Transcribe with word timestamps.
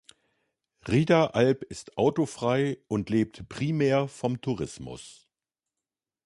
Riederalp 0.87 1.63
ist 1.65 1.95
autofrei 1.95 2.79
und 2.87 3.11
lebt 3.11 3.47
primär 3.49 4.07
vom 4.07 4.41
Tourismus. 4.41 5.29